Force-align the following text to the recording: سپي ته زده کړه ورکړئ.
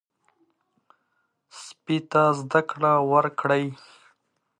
سپي 1.61 1.97
ته 2.11 2.23
زده 2.39 2.61
کړه 2.69 2.91
ورکړئ. 3.11 3.65